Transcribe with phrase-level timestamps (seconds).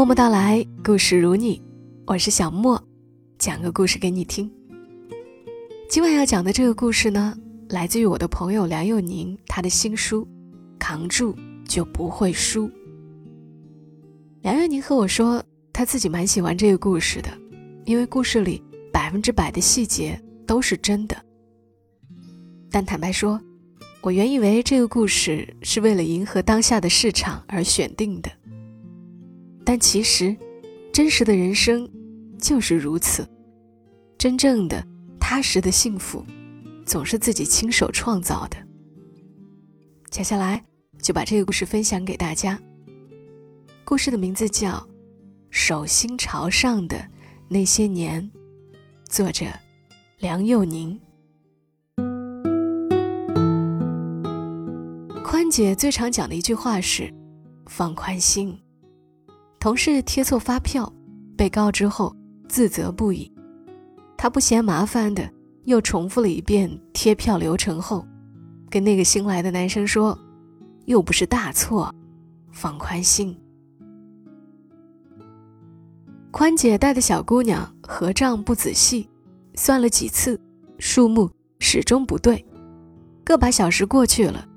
[0.00, 1.60] 默默到来，故事如你，
[2.06, 2.82] 我是小莫，
[3.38, 4.50] 讲个故事给你听。
[5.90, 7.36] 今晚要讲的这个故事呢，
[7.68, 10.22] 来自于我的朋友梁佑宁，他的新书
[10.78, 11.36] 《扛住
[11.68, 12.66] 就不会输》。
[14.40, 17.28] 梁佑宁和我说，他自己蛮喜欢这个故事的，
[17.84, 21.14] 因为故事里百分之百的细节都是真的。
[22.70, 23.38] 但坦白说，
[24.00, 28.30] 我原以为这个故事是为了迎合当下的市场而选定的。
[29.64, 30.36] 但其实，
[30.92, 31.88] 真实的人生
[32.38, 33.28] 就是如此。
[34.18, 34.84] 真正的
[35.18, 36.24] 踏实的幸福，
[36.84, 38.56] 总是自己亲手创造的。
[40.10, 40.62] 接下来
[41.00, 42.60] 就把这个故事分享给大家。
[43.84, 44.70] 故事的名字叫
[45.50, 47.02] 《手心朝上的
[47.48, 48.22] 那些年》，
[49.08, 49.46] 作者
[50.18, 51.00] 梁佑宁。
[55.24, 57.12] 宽姐最常讲的一句话是
[57.66, 58.58] ：“放宽心。”
[59.60, 60.90] 同事贴错发票，
[61.36, 62.16] 被告知后
[62.48, 63.30] 自责不已。
[64.16, 65.30] 他不嫌麻烦的，
[65.64, 68.06] 又重复了一遍贴票流程后，
[68.70, 70.18] 跟那个新来的男生说
[70.86, 71.94] ：“又不是大错，
[72.50, 73.38] 放宽心。”
[76.32, 79.10] 宽姐带的小姑娘合账不仔细，
[79.56, 80.40] 算了几次，
[80.78, 82.42] 数目始终不对。
[83.24, 84.48] 个把小时过去了，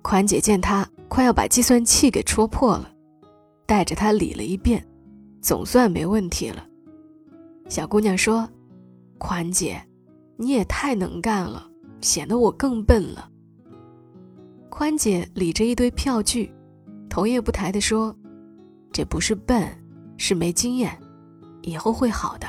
[0.00, 2.90] 宽姐见她快要把计算器给戳破了。
[3.68, 4.82] 带着他理了一遍，
[5.42, 6.66] 总算没问题了。
[7.68, 8.48] 小姑娘说
[9.20, 9.78] ：“宽姐，
[10.38, 13.30] 你也太能干了，显得我更笨了。”
[14.70, 16.50] 宽姐理着一堆票据，
[17.10, 18.16] 头也不抬地说
[18.90, 19.68] ：“这不是笨，
[20.16, 20.98] 是没经验，
[21.60, 22.46] 以后会好的。”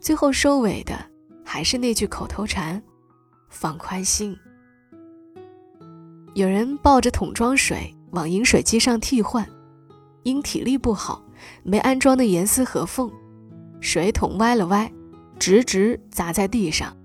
[0.00, 0.98] 最后收尾的
[1.44, 2.82] 还是那句口头禅
[3.50, 4.34] ：“放宽心。”
[6.32, 7.94] 有人抱着桶装水。
[8.14, 9.46] 往饮水机上替换，
[10.22, 11.22] 因体力不好，
[11.62, 13.10] 没安装的严丝合缝，
[13.80, 14.90] 水桶歪了歪，
[15.38, 16.96] 直直砸在地上，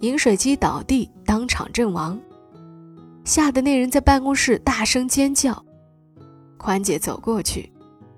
[0.00, 2.18] 饮水机倒地，当场阵亡，
[3.24, 5.64] 吓得那人在办公室大声尖叫。
[6.56, 7.72] 宽姐走过去，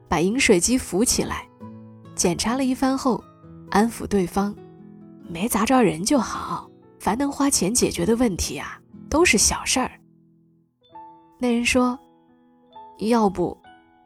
[0.06, 1.49] 把饮水机扶起来，
[2.15, 3.23] 检查了一番后，
[3.71, 4.55] 安抚对方
[5.31, 6.69] ：“没砸着人就好，
[7.00, 9.93] 凡能花钱解决的问题啊，都是小事儿。”
[11.39, 11.99] 那人说
[12.99, 13.57] ：“要不，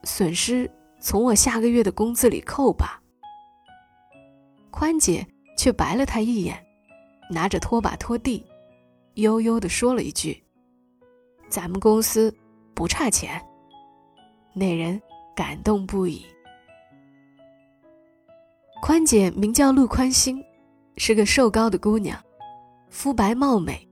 [0.05, 0.71] 损失
[1.01, 3.01] 从我下个月的工资里扣吧。”
[4.71, 5.27] 宽姐
[5.57, 6.65] 却白了他一眼，
[7.31, 8.45] 拿着拖把拖地，
[9.15, 10.43] 悠悠地说了一句
[11.49, 12.35] ：“咱们公司
[12.75, 13.41] 不差钱。”
[14.53, 15.01] 那人
[15.35, 16.25] 感动不已。
[18.83, 20.43] 宽姐名叫陆宽心，
[20.97, 22.23] 是个瘦高的姑娘，
[22.91, 23.89] 肤白貌美，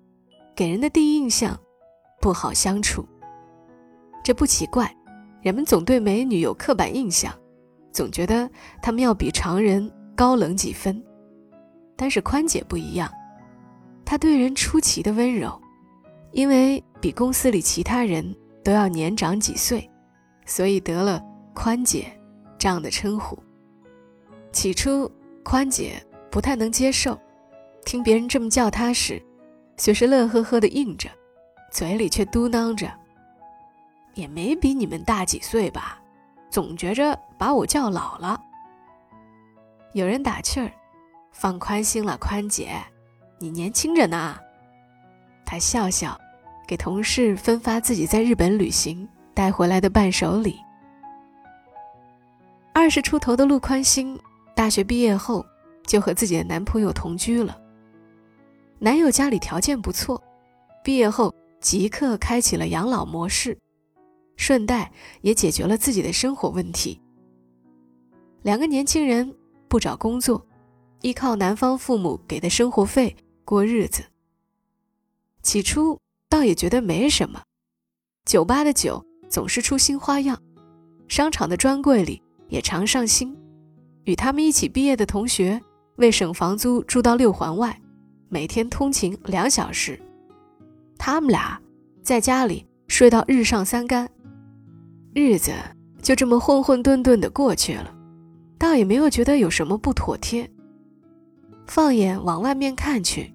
[0.55, 1.59] 给人的第一印象
[2.21, 3.07] 不好相处。
[4.25, 4.91] 这不奇怪，
[5.43, 7.31] 人们总对美女有刻板印象，
[7.93, 11.01] 总觉得她们要比常人高冷几分。
[11.95, 13.13] 但是宽姐不一样，
[14.03, 15.61] 她对人出奇的温柔，
[16.33, 18.35] 因为比公司里其他人
[18.65, 19.89] 都要年长几岁，
[20.47, 21.23] 所以得了
[21.55, 22.07] “宽姐”
[22.59, 23.39] 这样的称呼。
[24.53, 25.11] 起初，
[25.45, 27.21] 宽姐不太能接受，
[27.85, 29.23] 听别人这么叫她时，
[29.77, 31.11] 却是乐呵呵的应着，
[31.71, 32.91] 嘴里却嘟囔着。
[34.15, 35.99] 也没比你们大几岁吧，
[36.51, 38.41] 总觉着把我叫老了。
[39.93, 40.71] 有人打趣儿
[41.33, 42.77] ：“放宽心了，宽姐，
[43.39, 44.39] 你年轻着呢。”
[45.47, 46.19] 他笑笑，
[46.67, 50.59] 给同事分发自己在日本旅行带回来的伴手礼。
[52.73, 54.19] 二十出头的陆宽心，
[54.57, 55.45] 大学毕业后
[55.87, 57.57] 就和自己的男朋友同居了。
[58.81, 60.21] 男友家里条件不错，
[60.83, 63.57] 毕业后即刻开启了养老模式。
[64.37, 67.01] 顺带也解决了自己的生活问题。
[68.43, 69.35] 两个年轻人
[69.69, 70.47] 不找工作，
[71.01, 74.05] 依靠男方父母给的生活费过日子。
[75.43, 77.43] 起初倒也觉得没什么，
[78.25, 80.41] 酒吧的酒总是出新花样，
[81.09, 83.37] 商场的专柜里也常上新。
[84.05, 85.61] 与他们一起毕业的同学，
[85.97, 87.81] 为省房租住到六环外，
[88.29, 89.99] 每天通勤两小时。
[90.99, 91.61] 他们俩
[92.03, 94.11] 在家里睡到日上三竿。
[95.15, 95.53] 日子
[96.03, 97.95] 就这么混混沌沌的过去了，
[98.59, 100.51] 倒也没有觉得有什么不妥帖。
[101.67, 103.33] 放眼往外面看去，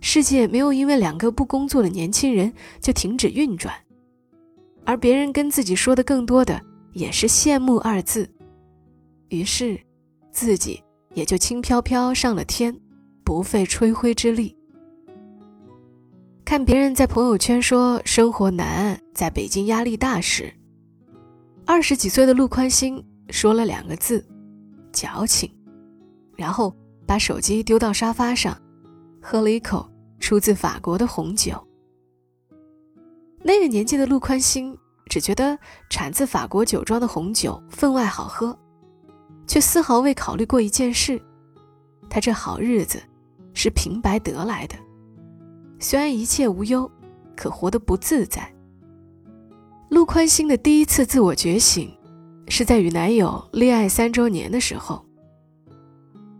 [0.00, 2.50] 世界没有因为两个不工作的年轻人
[2.80, 3.74] 就停止运转，
[4.86, 6.58] 而别人跟自己说的更多的
[6.94, 8.28] 也是羡慕二字。
[9.28, 9.78] 于是，
[10.30, 10.82] 自己
[11.12, 12.74] 也就轻飘飘上了天，
[13.22, 14.56] 不费吹灰之力。
[16.42, 20.52] 看别人在朋友圈说生活难，在北京压力大时。
[21.64, 24.24] 二十几岁的陆宽心说了两个字
[24.92, 25.50] ：“矫情。”
[26.36, 26.74] 然后
[27.06, 28.56] 把手机丢到沙发上，
[29.20, 29.88] 喝了一口
[30.18, 31.54] 出自法国的红酒。
[33.42, 34.76] 那个年纪的陆宽心
[35.06, 35.58] 只觉得
[35.90, 38.56] 产自法国酒庄的红酒分外好喝，
[39.46, 41.20] 却丝毫未考虑过一件事：
[42.10, 43.00] 他这好日子
[43.54, 44.76] 是平白得来的，
[45.78, 46.90] 虽然一切无忧，
[47.36, 48.52] 可活得不自在。
[49.92, 51.94] 陆宽心的第一次自我觉醒，
[52.48, 55.04] 是在与男友恋爱三周年的时候。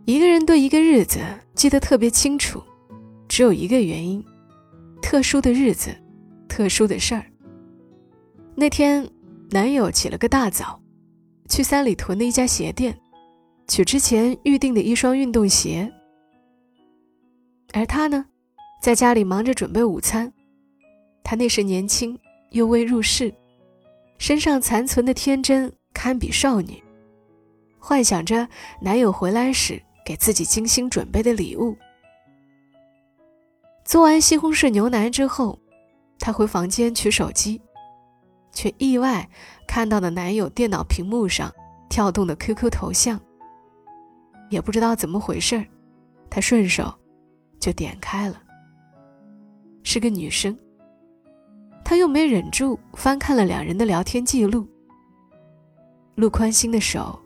[0.05, 1.19] 一个人对一个日子
[1.53, 2.59] 记得特别清楚，
[3.27, 4.25] 只有一个原因：
[5.03, 5.95] 特殊的日子，
[6.47, 7.23] 特殊的事儿。
[8.55, 9.07] 那天，
[9.51, 10.81] 男友起了个大早，
[11.47, 12.97] 去三里屯的一家鞋店，
[13.67, 15.93] 取之前预定的一双运动鞋。
[17.71, 18.25] 而他呢，
[18.81, 20.33] 在家里忙着准备午餐。
[21.23, 22.17] 他那时年轻
[22.49, 23.31] 又未入世，
[24.17, 26.83] 身上残存的天真堪比少女，
[27.79, 28.47] 幻想着
[28.81, 29.81] 男友回来时。
[30.05, 31.77] 给自己精心准备的礼物。
[33.85, 35.57] 做完西红柿牛腩之后，
[36.19, 37.61] 她回房间取手机，
[38.51, 39.29] 却意外
[39.65, 41.49] 看到了男友电脑屏幕上
[41.89, 43.17] 跳动的 QQ 头像。
[44.49, 45.65] 也不知道怎么回事儿，
[46.29, 46.93] 她顺手
[47.57, 48.41] 就点开了，
[49.83, 50.53] 是个女生。
[51.83, 54.67] 她又没忍住翻看了两人的聊天记录。
[56.15, 57.19] 陆宽心的手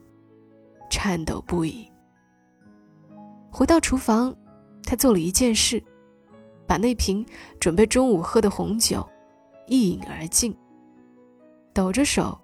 [0.89, 1.89] 颤抖不已。
[3.51, 4.35] 回到厨房，
[4.83, 5.83] 他做了一件事，
[6.65, 7.25] 把那瓶
[7.59, 9.07] 准备中午喝的红酒
[9.67, 10.55] 一饮而尽。
[11.73, 12.39] 抖着手，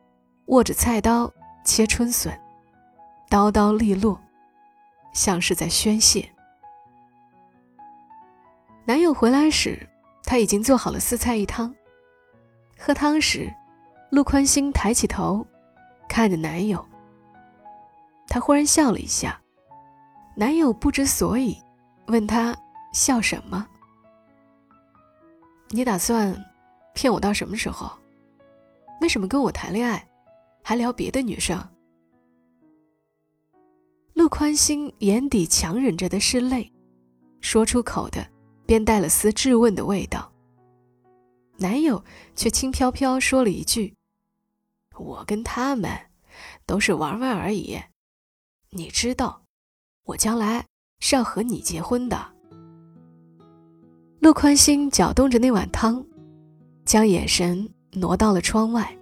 [0.48, 1.32] 握着菜刀
[1.64, 2.38] 切春笋，
[3.30, 4.20] 刀刀利落，
[5.14, 6.30] 像是在宣泄。
[8.86, 9.88] 男友回来时，
[10.24, 11.74] 他已经做好了四菜一汤。
[12.86, 13.50] 喝汤时，
[14.10, 15.48] 陆宽心抬起头，
[16.10, 16.86] 看着男友。
[18.28, 19.40] 他忽然笑了一下。
[20.36, 21.58] 男友不知所以，
[22.08, 22.54] 问他
[22.92, 23.66] 笑什么？
[25.70, 26.36] 你打算
[26.94, 27.90] 骗我到什么时候？
[29.00, 30.06] 为什么跟我谈恋爱，
[30.62, 31.66] 还聊别的女生？
[34.14, 36.70] 陆宽心眼底强忍着的是泪，
[37.40, 38.28] 说出口的
[38.66, 40.33] 便带了丝质问的味道。
[41.58, 42.04] 男友
[42.36, 43.96] 却轻飘飘说了一句
[44.98, 45.92] ：“我跟他们
[46.66, 47.80] 都是玩玩而已，
[48.72, 49.42] 你知道。”
[50.06, 50.66] 我将来
[51.00, 52.34] 是要和你结婚的。
[54.20, 56.06] 陆宽心搅动着那碗汤，
[56.84, 58.94] 将眼神挪到了窗外。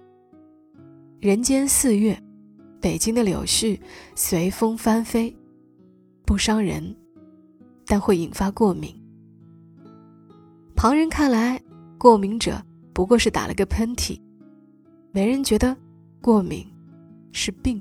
[1.20, 2.16] 人间四月，
[2.80, 3.80] 北京的柳絮
[4.14, 5.36] 随风翻飞，
[6.24, 6.96] 不伤人，
[7.84, 8.96] 但会引发过敏。
[10.76, 11.60] 旁人看来，
[12.02, 12.60] 过敏者
[12.92, 14.20] 不过是打了个喷嚏，
[15.12, 15.76] 没人觉得
[16.20, 16.66] 过敏
[17.30, 17.80] 是病。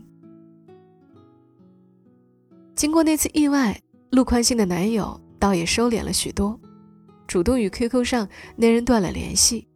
[2.75, 3.81] 经过那次意外，
[4.11, 6.59] 陆宽心的男友倒也收敛了许多，
[7.25, 9.67] 主动与 QQ 上那人断了联系。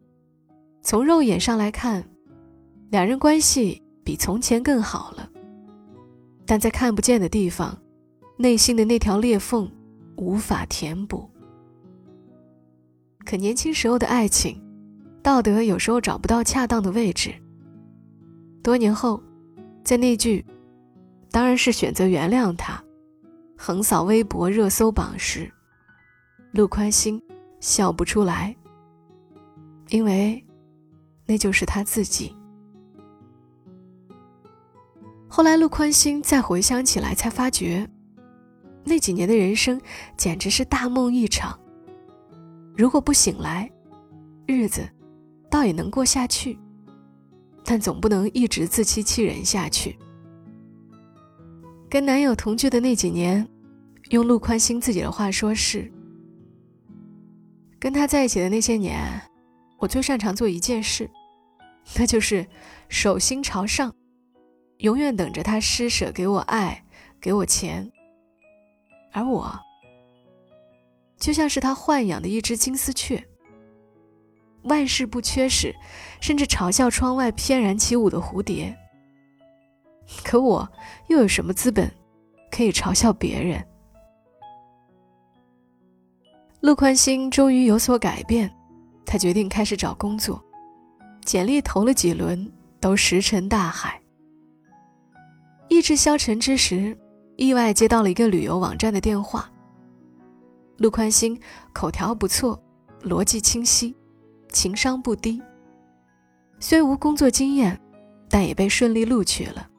[0.83, 2.07] 从肉眼上来看，
[2.91, 5.27] 两人关系比从前更好了。
[6.45, 7.75] 但在看不见的地方，
[8.37, 9.67] 内心的那条裂缝
[10.17, 11.27] 无法填补。
[13.25, 14.61] 可年轻时候的爱情，
[15.23, 17.33] 道德有时候找不到恰当的位置。
[18.61, 19.21] 多年后，
[19.83, 20.45] 在那句
[21.31, 22.81] “当然是选择原谅他”。
[23.57, 25.51] 横扫微博热搜榜时，
[26.51, 27.21] 陆宽心
[27.59, 28.55] 笑不出来，
[29.89, 30.43] 因为
[31.25, 32.35] 那就是他自己。
[35.27, 37.89] 后来，陆宽心再回想起来，才发觉
[38.83, 39.81] 那几年的人生
[40.15, 41.59] 简直是大梦一场。
[42.77, 43.71] 如果不醒来，
[44.45, 44.87] 日子
[45.49, 46.57] 倒也能过下去，
[47.63, 49.97] 但总不能一直自欺欺人下去。
[51.89, 53.47] 跟男友同居的那几年，
[54.09, 55.89] 用陆宽心自己的话说是：
[57.79, 59.21] 跟他在一起的那些年，
[59.77, 61.09] 我最擅长做一件事，
[61.97, 62.45] 那就是
[62.89, 63.93] 手心朝上，
[64.79, 66.83] 永远等着他施舍给我爱，
[67.21, 67.89] 给我钱。
[69.13, 69.57] 而我，
[71.25, 73.25] 就像是他豢养的一只金丝雀，
[74.65, 75.75] 万事不缺时，
[76.21, 78.77] 甚至嘲笑窗外翩然起舞的蝴蝶。
[80.23, 80.69] 可我
[81.07, 81.91] 又有什么资本
[82.51, 83.65] 可以嘲笑别人？
[86.59, 88.47] 陆宽心终于有所改变，
[89.03, 90.39] 他决定开始找工作，
[91.23, 92.47] 简历投了几轮
[92.79, 93.99] 都石沉大海。
[95.69, 96.95] 意志消沉之时，
[97.35, 99.49] 意外接到了一个旅游网站的电话。
[100.77, 101.39] 陆宽心
[101.73, 102.61] 口条不错，
[103.01, 103.95] 逻辑清晰，
[104.49, 105.41] 情商不低，
[106.59, 107.79] 虽无工作经验。
[108.27, 109.69] 但也被顺利录取了。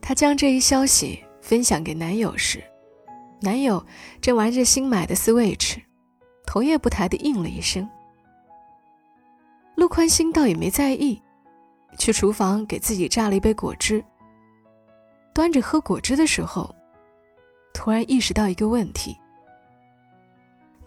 [0.00, 2.62] 她将这一消息分享给男友时，
[3.40, 3.84] 男友
[4.20, 5.78] 正玩着新买的 Switch，
[6.46, 7.88] 头也不抬地应了一声。
[9.74, 11.20] 陆宽心倒也没在意，
[11.98, 14.04] 去厨房给自己榨了一杯果汁。
[15.34, 16.72] 端着喝果汁的时候，
[17.72, 19.18] 突然意识到一个问题：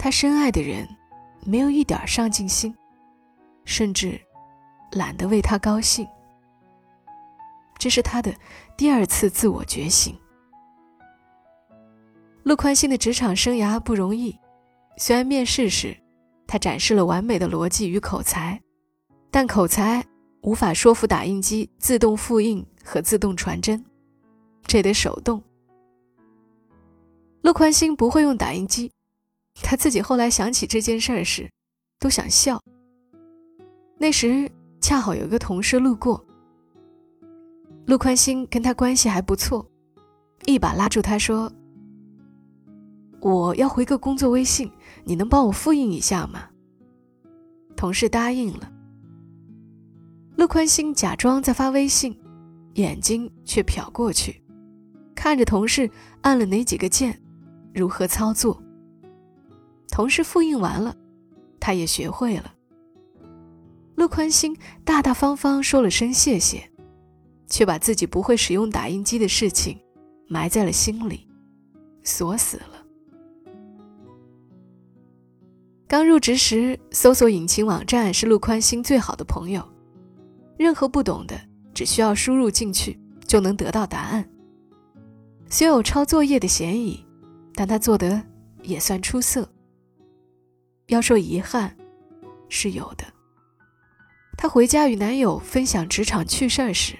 [0.03, 0.85] 他深爱的人
[1.45, 2.75] 没有一点上进心，
[3.63, 4.19] 甚至
[4.91, 6.05] 懒得为他高兴。
[7.77, 8.35] 这是他的
[8.75, 10.13] 第二次自我觉醒。
[12.43, 14.37] 陆宽心的职场生涯不容易，
[14.97, 15.95] 虽然面试时
[16.45, 18.61] 他展示了完美的逻辑与口才，
[19.31, 20.03] 但口才
[20.41, 23.81] 无法说服打印机自动复印和自动传真。
[24.63, 25.41] 这得手动。
[27.41, 28.91] 陆宽心不会用打印机，
[29.61, 31.49] 他自己后来想起这件事儿时，
[31.99, 32.61] 都想笑。
[33.97, 34.49] 那时
[34.81, 36.25] 恰好有一个同事路过，
[37.85, 39.65] 陆宽心跟他关系还不错，
[40.45, 41.51] 一把拉住他说
[43.21, 44.71] ：“我要回个工作微信，
[45.03, 46.49] 你能帮我复印一下吗？”
[47.75, 48.71] 同事答应了。
[50.37, 52.17] 陆宽心假装在发微信，
[52.75, 54.41] 眼睛却瞟过去。
[55.13, 55.89] 看着同事
[56.21, 57.21] 按了哪几个键，
[57.73, 58.62] 如何操作。
[59.93, 60.97] 同事复印完了，
[61.59, 62.51] 他也学会了。
[63.93, 66.67] 陆宽心大大方方说了声谢谢，
[67.45, 69.79] 却把自己不会使用打印机的事情
[70.27, 71.27] 埋在了心里，
[72.03, 72.83] 锁死了。
[75.87, 79.63] 刚入职时，搜索引擎网站是陆宽心最好的朋友，
[80.57, 81.39] 任何不懂的，
[81.71, 84.27] 只需要输入进去就能得到答案。
[85.51, 87.05] 虽有抄作业的嫌疑，
[87.53, 88.19] 但他做得
[88.63, 89.47] 也算出色。
[90.93, 91.75] 要说遗憾，
[92.49, 93.03] 是有的。
[94.37, 96.95] 她回家与男友分享职场趣事时，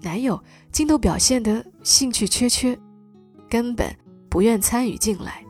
[0.00, 2.76] 男友竟都表现得兴趣缺缺，
[3.48, 3.94] 根本
[4.28, 5.44] 不愿参与进来。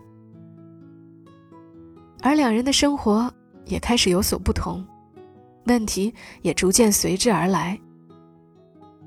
[2.20, 3.32] 而两人的生活
[3.64, 4.86] 也开始有所不同，
[5.64, 7.80] 问题也逐渐随之而来。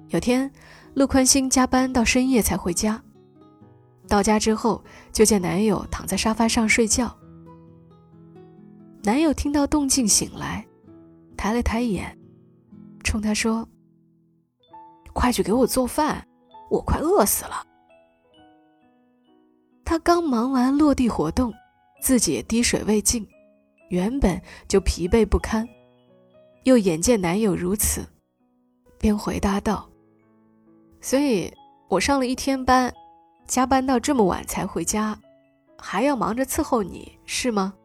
[0.09, 0.51] 有天，
[0.95, 3.01] 陆宽心加班到深夜才回家。
[4.07, 7.15] 到家之后，就见男友躺在沙发上睡觉。
[9.05, 10.65] 男友听到动静醒来，
[11.37, 12.17] 抬了抬眼，
[13.03, 13.67] 冲他说
[15.13, 16.27] ：“快去给我做饭，
[16.71, 17.63] 我快饿死了。”
[19.85, 21.53] 他刚忙完落地活动，
[22.01, 23.27] 自己也滴水未进，
[23.89, 25.69] 原本就疲惫不堪，
[26.63, 28.03] 又眼见男友如此，
[28.97, 29.87] 便回答道
[30.99, 31.53] ：“所以
[31.89, 32.91] 我上了一天班。”
[33.45, 35.15] 加班到这么晚才回家，
[35.77, 37.75] 还要忙着伺候你，是吗？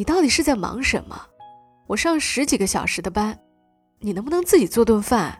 [0.00, 1.14] 你到底是在忙什么？
[1.86, 3.38] 我上十几个小时的班，
[3.98, 5.38] 你能不能自己做顿饭？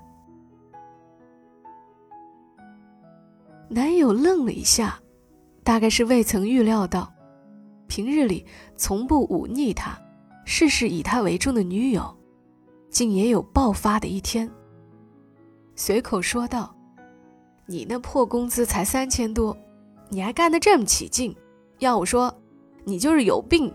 [3.71, 5.01] 男友愣了一下，
[5.65, 7.11] 大概是未曾预料到，
[7.87, 8.45] 平日里
[8.77, 9.99] 从不忤逆他、
[10.45, 12.15] 事事以他为重的女友，
[12.91, 14.47] 竟也有爆发的一天。
[15.75, 16.77] 随口说道。
[17.65, 19.57] 你那破工资才三千多，
[20.11, 21.35] 你还干得这么起劲？
[21.79, 22.31] 要我说，
[22.85, 23.75] 你就是有病。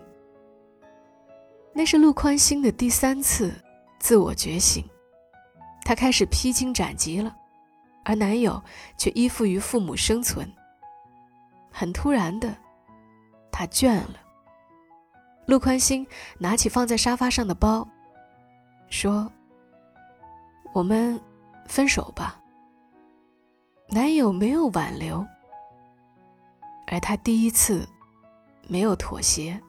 [1.77, 3.53] 那是陆宽心的第三次
[3.99, 4.89] 自我觉醒，
[5.83, 7.35] 她开始披荆斩棘了，
[8.05, 8.63] 而男友
[8.97, 10.49] 却依附于父母生存。
[11.69, 12.55] 很突然的，
[13.51, 14.15] 他倦了。
[15.47, 17.85] 陆宽心拿起放在沙发上的包，
[18.89, 19.29] 说
[20.73, 21.19] ：“我们
[21.67, 22.41] 分手吧。”
[23.91, 25.27] 男友没有挽留，
[26.87, 27.85] 而他第一次
[28.69, 29.61] 没有妥协。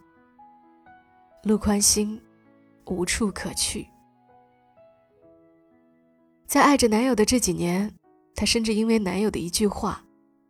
[1.47, 2.21] 陆宽心
[2.87, 3.87] 无处可去，
[6.45, 7.89] 在爱着男友的这几年，
[8.35, 10.05] 她甚至因为男友的一句话，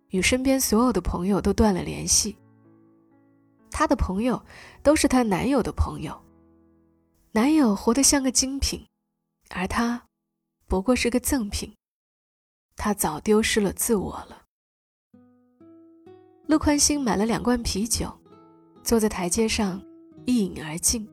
[0.09, 2.35] 与身边所有的朋友都断了联系。
[3.71, 4.43] 她的朋友
[4.83, 6.19] 都是她男友的朋友，
[7.33, 8.83] 男友活得像个精品，
[9.51, 10.03] 而她
[10.67, 11.75] 不过是个赠品。
[12.75, 14.45] 他早丢失了自我了。
[16.47, 18.11] 陆宽心买了两罐啤酒，
[18.83, 19.83] 坐在台阶上
[20.27, 21.09] 一饮而尽，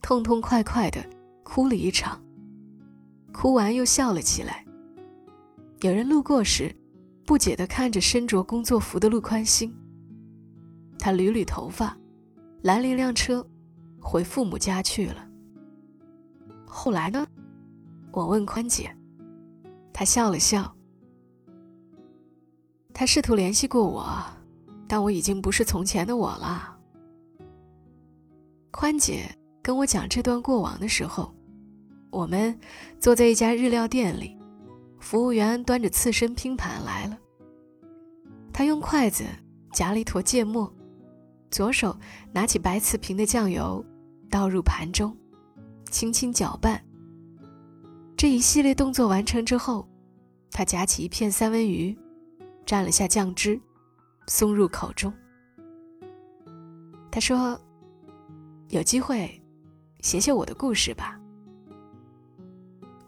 [0.00, 1.04] 痛痛快快的
[1.44, 2.20] 哭了一场。
[3.32, 4.64] 哭完又笑了起来。
[5.82, 6.74] 有人路过时，
[7.26, 9.74] 不解地看着身着工作服的陆宽心。
[10.98, 11.96] 他捋捋头发，
[12.62, 13.46] 拦了一辆车，
[14.00, 15.28] 回父母家去了。
[16.66, 17.26] 后来呢？
[18.12, 18.90] 我问宽姐，
[19.92, 20.74] 她笑了笑。
[22.92, 24.04] 他试图联系过我，
[24.88, 26.79] 但我已经不是从前的我了。
[28.70, 29.28] 宽姐
[29.62, 31.34] 跟我讲这段过往的时候，
[32.10, 32.58] 我们
[32.98, 34.36] 坐在一家日料店里，
[35.00, 37.18] 服务员端着刺身拼盘来了。
[38.52, 39.24] 他用筷子
[39.72, 40.72] 夹了一坨芥末，
[41.50, 41.96] 左手
[42.32, 43.84] 拿起白瓷瓶的酱油，
[44.30, 45.16] 倒入盘中，
[45.90, 46.82] 轻轻搅拌。
[48.16, 49.88] 这一系列动作完成之后，
[50.50, 51.96] 他夹起一片三文鱼，
[52.66, 53.60] 蘸了下酱汁，
[54.26, 55.12] 送入口中。
[57.10, 57.60] 他说
[58.70, 59.28] ：“有机会，
[60.00, 61.20] 写写我的故事吧。”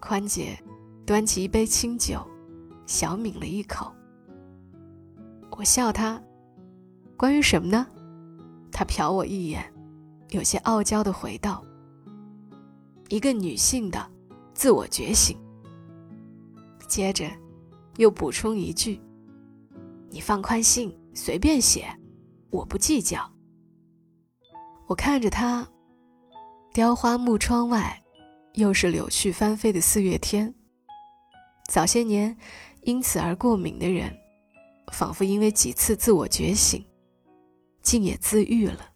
[0.01, 0.59] 宽姐
[1.07, 2.21] 端起一杯清酒，
[2.85, 3.93] 小抿了一口。
[5.53, 6.21] 我笑他
[7.17, 7.87] ：“关于什么呢？”
[8.73, 9.65] 他瞟我一眼，
[10.31, 11.65] 有些傲娇的回道
[13.09, 14.05] ：“一个女性的
[14.55, 15.39] 自我觉醒。”
[16.89, 17.31] 接着，
[17.99, 19.01] 又补充一句
[20.11, 21.87] ：“你放宽心，随便写，
[22.51, 23.31] 我不计较。”
[24.89, 25.67] 我看着他，
[26.75, 28.03] 雕花木窗外，
[28.55, 30.53] 又是柳絮翻飞的四月天。
[31.69, 32.37] 早些年
[32.83, 34.15] 因此而过敏的人，
[34.93, 36.85] 仿佛因为几次自我觉醒，
[37.81, 38.91] 竟也自愈了。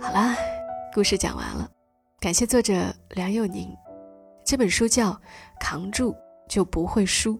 [0.00, 0.36] 好啦，
[0.92, 1.70] 故事讲完了，
[2.18, 3.68] 感谢作者梁佑宁。
[4.44, 5.10] 这本书叫
[5.60, 6.16] 《扛住
[6.48, 7.34] 就不会输》。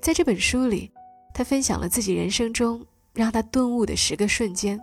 [0.00, 0.90] 在这本书里。
[1.36, 4.80] 他分享了自己人生中让他顿悟的十个瞬间，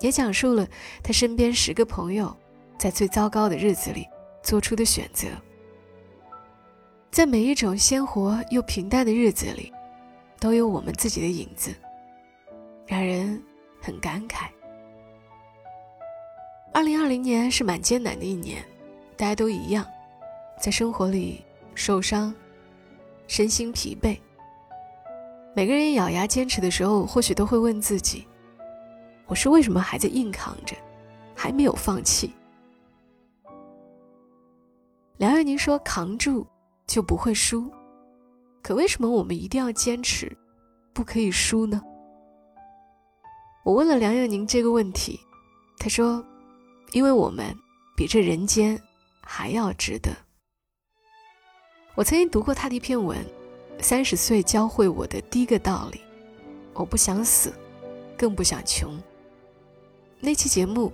[0.00, 0.64] 也讲述了
[1.02, 2.32] 他身边十个朋友
[2.78, 4.06] 在最糟糕的日子里
[4.44, 5.26] 做出的选择。
[7.10, 9.72] 在每一种鲜活又平淡的日子里，
[10.38, 11.74] 都有我们自己的影子，
[12.86, 13.42] 让人
[13.80, 14.46] 很感慨。
[16.72, 18.64] 二零二零年是蛮艰难的一年，
[19.16, 19.84] 大家都一样，
[20.60, 22.32] 在生活里受伤，
[23.26, 24.16] 身心疲惫。
[25.52, 28.24] 每个人咬牙坚持的时候，或许都会问自己
[29.26, 30.76] ：“我是为什么还在硬扛着，
[31.34, 32.32] 还没有放弃？”
[35.18, 36.46] 梁月宁说：“扛住
[36.86, 37.68] 就不会输。”
[38.62, 40.30] 可为什么我们一定要坚持，
[40.92, 41.82] 不可以输呢？
[43.64, 45.18] 我问了梁月宁这个问题，
[45.78, 46.24] 他说
[46.92, 47.52] ：“因为我们
[47.96, 48.80] 比这人间
[49.20, 50.10] 还要值得。”
[51.96, 53.18] 我曾经读过他的一篇文。
[53.82, 56.00] 三十岁教会我的第一个道理：
[56.74, 57.52] 我不想死，
[58.16, 58.98] 更不想穷。
[60.20, 60.92] 那期节目，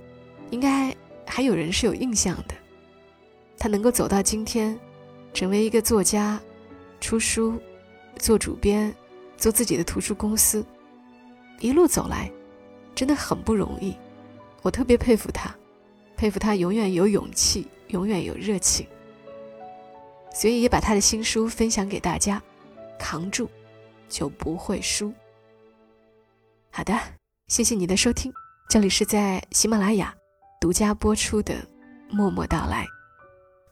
[0.50, 0.94] 应该
[1.26, 2.54] 还有人是有印象的。
[3.58, 4.78] 他能够走到今天，
[5.34, 6.40] 成为一个作家，
[7.00, 7.60] 出书，
[8.18, 8.94] 做主编，
[9.36, 10.64] 做自己的图书公司，
[11.58, 12.30] 一路走来，
[12.94, 13.96] 真的很不容易。
[14.62, 15.54] 我特别佩服他，
[16.16, 18.86] 佩服他永远有勇气，永远有热情。
[20.32, 22.42] 所以也把他的新书分享给大家。
[22.98, 23.48] 扛住，
[24.08, 25.12] 就不会输。
[26.70, 26.92] 好的，
[27.48, 28.32] 谢谢你的收听，
[28.68, 30.14] 这里是在喜马拉雅
[30.60, 31.54] 独家播出的
[32.10, 32.84] 《默默到来》，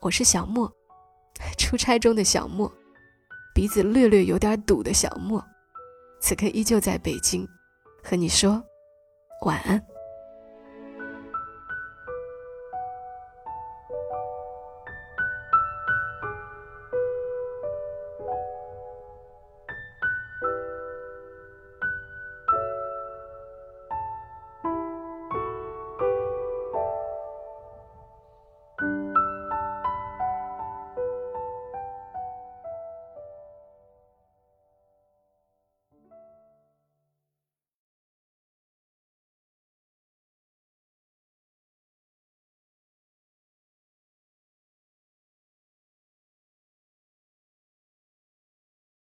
[0.01, 0.73] 我是小莫，
[1.59, 2.73] 出差中的小莫，
[3.55, 5.45] 鼻子略略有点堵的小莫，
[6.21, 7.47] 此刻依旧在北京，
[8.03, 8.63] 和你说
[9.43, 9.94] 晚安。